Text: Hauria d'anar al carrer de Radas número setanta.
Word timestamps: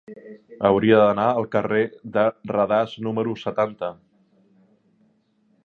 Hauria 0.69 1.01
d'anar 1.01 1.25
al 1.41 1.45
carrer 1.55 1.83
de 2.17 2.23
Radas 2.53 2.95
número 3.09 3.37
setanta. 3.45 3.91